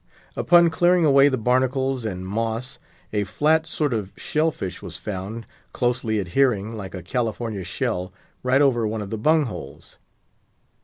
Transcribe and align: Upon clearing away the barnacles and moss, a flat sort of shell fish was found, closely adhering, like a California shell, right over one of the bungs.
Upon 0.35 0.71
clearing 0.71 1.05
away 1.05 1.29
the 1.29 1.37
barnacles 1.37 2.05
and 2.05 2.25
moss, 2.25 2.79
a 3.13 3.23
flat 3.23 3.67
sort 3.67 3.93
of 3.93 4.13
shell 4.17 4.49
fish 4.49 4.81
was 4.81 4.97
found, 4.97 5.45
closely 5.73 6.17
adhering, 6.17 6.75
like 6.75 6.95
a 6.95 7.03
California 7.03 7.63
shell, 7.63 8.11
right 8.41 8.63
over 8.63 8.87
one 8.87 9.03
of 9.03 9.11
the 9.11 9.19
bungs. 9.19 9.99